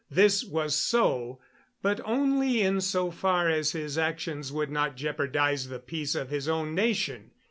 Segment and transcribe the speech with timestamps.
[0.09, 1.37] This was so,
[1.83, 6.47] but only in so far as his actions would not jeopardize the peace of his
[6.47, 7.29] own nation.